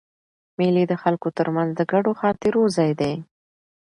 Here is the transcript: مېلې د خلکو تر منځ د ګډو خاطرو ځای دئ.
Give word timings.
مېلې 0.57 0.83
د 0.87 0.93
خلکو 1.03 1.27
تر 1.37 1.47
منځ 1.55 1.69
د 1.75 1.81
ګډو 1.91 2.11
خاطرو 2.21 2.61
ځای 2.77 2.91
دئ. 3.01 3.15